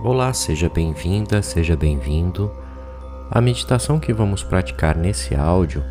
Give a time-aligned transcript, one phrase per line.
[0.00, 2.52] Olá, seja bem-vinda, seja bem-vindo.
[3.28, 5.82] A meditação que vamos praticar nesse áudio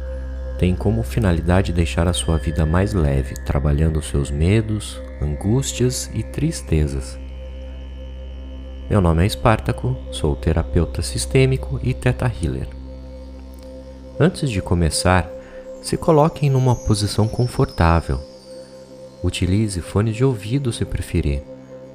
[0.58, 7.20] tem como finalidade deixar a sua vida mais leve, trabalhando seus medos, angústias e tristezas.
[8.90, 12.70] Meu nome é Espartaco, sou terapeuta sistêmico e Teta Healer.
[14.18, 15.30] Antes de começar,
[15.82, 18.22] se coloque em uma posição confortável.
[19.22, 21.44] Utilize fones de ouvido se preferir.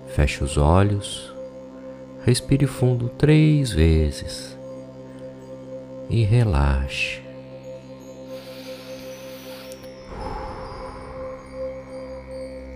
[0.09, 1.32] Feche os olhos.
[2.25, 4.57] Respire fundo três vezes.
[6.09, 7.21] E relaxe.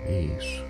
[0.08, 0.64] Isso.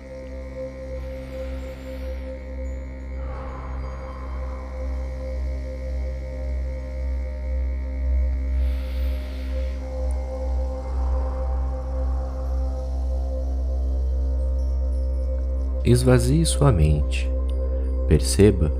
[15.83, 17.36] Esvazie sua mente.
[18.07, 18.71] Perceba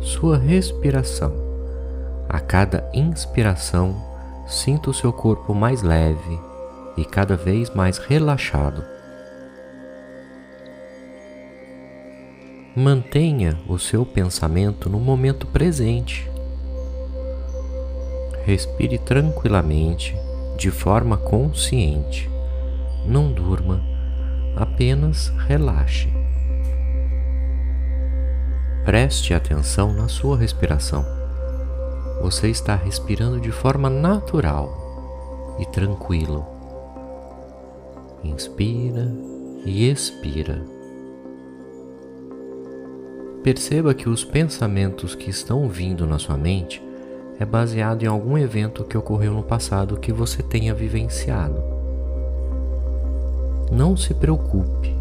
[0.00, 1.32] sua respiração.
[2.28, 3.96] A cada inspiração,
[4.46, 6.38] sinta o seu corpo mais leve
[6.96, 8.84] e cada vez mais relaxado.
[12.74, 16.30] Mantenha o seu pensamento no momento presente.
[18.44, 20.14] Respire tranquilamente,
[20.58, 22.30] de forma consciente.
[23.06, 23.80] Não durma,
[24.54, 26.08] apenas relaxe.
[28.86, 31.04] Preste atenção na sua respiração.
[32.22, 36.46] Você está respirando de forma natural e tranquilo.
[38.22, 39.12] Inspira
[39.64, 40.62] e expira.
[43.42, 46.80] Perceba que os pensamentos que estão vindo na sua mente
[47.40, 51.60] é baseado em algum evento que ocorreu no passado que você tenha vivenciado.
[53.68, 54.94] Não se preocupe.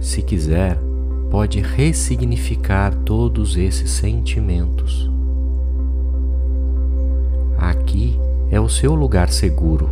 [0.00, 0.87] Se quiser,
[1.30, 5.10] pode ressignificar todos esses sentimentos.
[7.56, 8.18] Aqui
[8.50, 9.90] é o seu lugar seguro.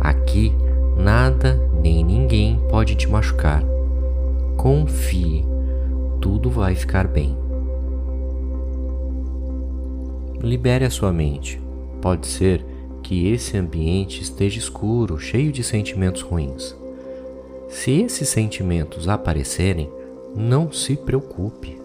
[0.00, 0.52] Aqui
[0.96, 3.62] nada nem ninguém pode te machucar.
[4.56, 5.44] Confie,
[6.20, 7.36] tudo vai ficar bem.
[10.40, 11.60] Libere a sua mente.
[12.00, 12.64] Pode ser
[13.02, 16.76] que esse ambiente esteja escuro, cheio de sentimentos ruins.
[17.68, 19.90] Se esses sentimentos aparecerem,
[20.34, 21.78] não se preocupe.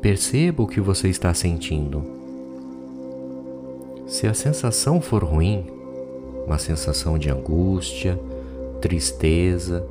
[0.00, 2.02] Perceba o que você está sentindo.
[4.06, 5.66] Se a sensação for ruim,
[6.46, 8.18] uma sensação de angústia,
[8.80, 9.86] tristeza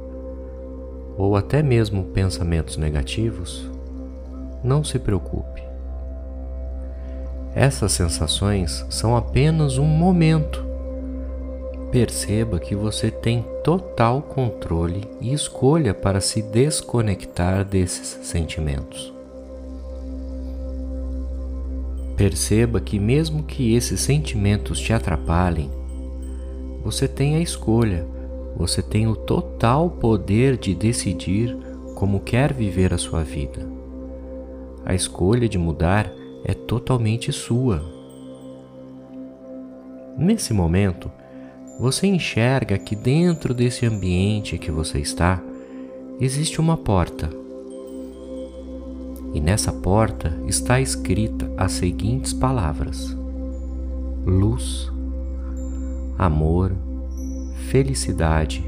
[1.17, 3.69] ou até mesmo pensamentos negativos,
[4.63, 5.61] não se preocupe.
[7.55, 10.70] Essas sensações são apenas um momento
[11.91, 19.13] Perceba que você tem total controle e escolha para se desconectar desses sentimentos.
[22.15, 25.69] Perceba que, mesmo que esses sentimentos te atrapalhem,
[26.81, 28.07] você tem a escolha,
[28.55, 31.57] você tem o total poder de decidir
[31.95, 33.67] como quer viver a sua vida.
[34.85, 36.09] A escolha de mudar
[36.45, 37.83] é totalmente sua.
[40.17, 41.11] Nesse momento,
[41.81, 45.41] você enxerga que dentro desse ambiente que você está
[46.19, 47.27] existe uma porta.
[49.33, 53.17] E nessa porta está escrita as seguintes palavras:
[54.23, 54.91] luz,
[56.19, 56.71] amor,
[57.71, 58.63] felicidade,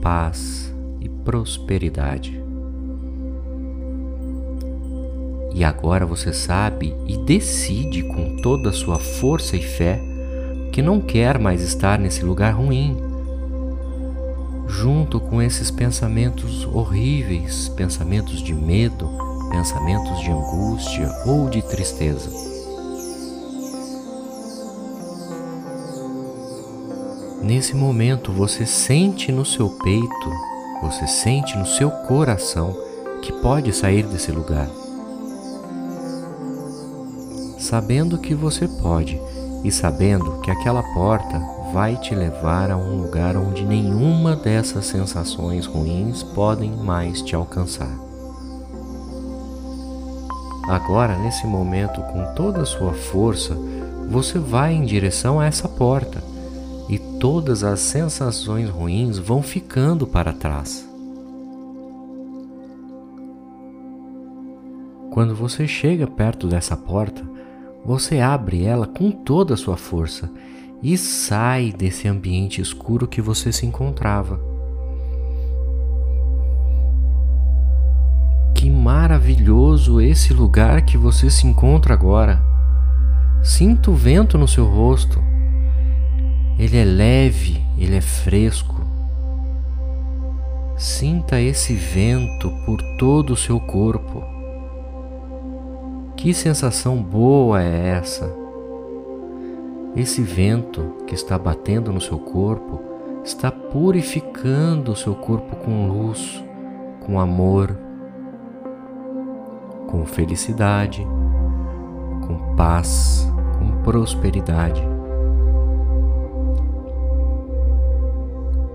[0.00, 2.40] paz e prosperidade.
[5.52, 10.13] E agora você sabe e decide com toda a sua força e fé
[10.74, 12.96] que não quer mais estar nesse lugar ruim,
[14.66, 19.08] junto com esses pensamentos horríveis, pensamentos de medo,
[19.52, 22.28] pensamentos de angústia ou de tristeza.
[27.40, 30.30] Nesse momento você sente no seu peito,
[30.82, 32.76] você sente no seu coração
[33.22, 34.68] que pode sair desse lugar.
[37.60, 39.20] Sabendo que você pode
[39.64, 41.40] e sabendo que aquela porta
[41.72, 47.90] vai te levar a um lugar onde nenhuma dessas sensações ruins podem mais te alcançar.
[50.68, 53.56] Agora, nesse momento, com toda a sua força,
[54.08, 56.22] você vai em direção a essa porta
[56.88, 60.88] e todas as sensações ruins vão ficando para trás.
[65.10, 67.22] Quando você chega perto dessa porta,
[67.84, 70.30] você abre ela com toda a sua força
[70.82, 74.54] e sai desse ambiente escuro que você se encontrava.
[78.64, 82.42] que maravilhoso esse lugar que você se encontra agora.
[83.42, 85.22] Sinta o vento no seu rosto.
[86.58, 88.80] Ele é leve, ele é fresco.
[90.78, 94.33] Sinta esse vento por todo o seu corpo.
[96.24, 98.34] Que sensação boa é essa?
[99.94, 102.80] Esse vento que está batendo no seu corpo
[103.22, 106.42] está purificando o seu corpo com luz,
[107.04, 107.78] com amor,
[109.86, 111.06] com felicidade,
[112.26, 114.82] com paz, com prosperidade.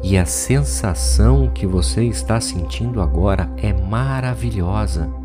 [0.03, 5.18] E a sensação que você está sentindo agora é maravilhosa.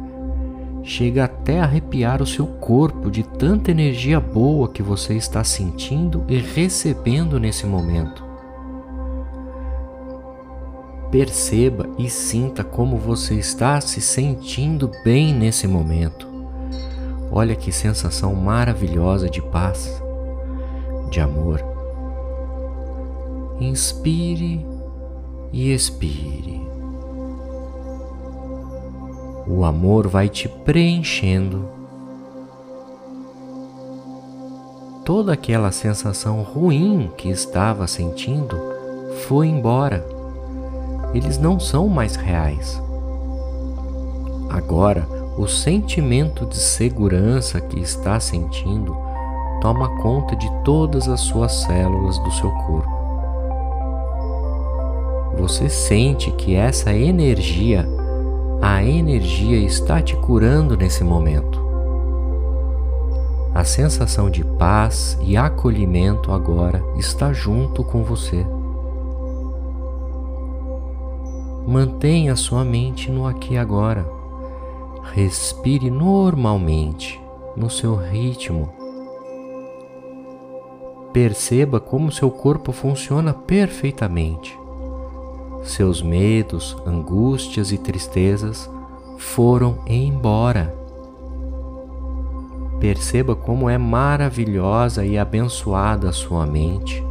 [0.84, 6.22] Chega até a arrepiar o seu corpo de tanta energia boa que você está sentindo
[6.28, 8.22] e recebendo nesse momento.
[11.10, 16.28] Perceba e sinta como você está se sentindo bem nesse momento.
[17.32, 20.02] Olha que sensação maravilhosa de paz,
[21.10, 21.64] de amor.
[23.58, 24.66] Inspire
[25.50, 26.73] e expire.
[29.46, 31.69] O amor vai te preenchendo.
[35.05, 38.56] Toda aquela sensação ruim que estava sentindo
[39.26, 40.14] foi embora
[41.14, 42.82] eles não são mais reais.
[44.50, 45.06] Agora,
[45.38, 48.96] o sentimento de segurança que está sentindo
[49.61, 52.93] toma conta de todas as suas células do seu corpo.
[55.38, 57.88] Você sente que essa energia,
[58.60, 61.62] a energia está te curando nesse momento.
[63.54, 68.44] A sensação de paz e acolhimento agora está junto com você.
[71.66, 74.04] Mantenha sua mente no aqui e agora.
[75.12, 77.20] Respire normalmente,
[77.56, 78.72] no seu ritmo.
[81.12, 84.58] Perceba como seu corpo funciona perfeitamente.
[85.64, 88.70] Seus medos, angústias e tristezas
[89.19, 90.75] foram embora.
[92.78, 97.02] Perceba como é maravilhosa e abençoada a sua mente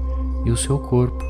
[0.45, 1.23] e o seu corpo.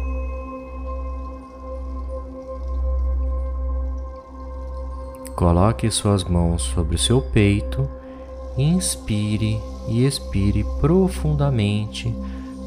[5.34, 7.88] Coloque suas mãos sobre o seu peito,
[8.58, 12.14] inspire e expire profundamente,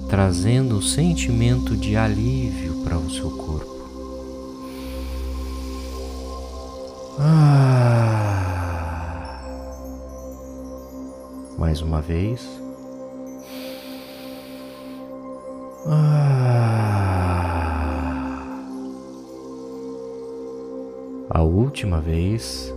[0.09, 3.76] trazendo um sentimento de alívio para o seu corpo.
[7.19, 8.57] Ah.
[11.59, 12.47] Mais uma vez.
[15.87, 16.27] Ah.
[21.31, 22.73] a última vez.